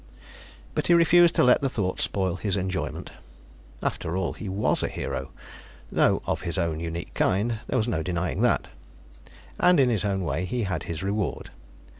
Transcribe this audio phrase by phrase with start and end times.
[0.73, 3.11] But he refused to let the thought spoil his enjoyment.
[3.83, 5.29] After all, he was a hero,
[5.91, 8.67] though of his own unique kind; there was no denying that.
[9.59, 11.51] And, in his own way, he had his reward.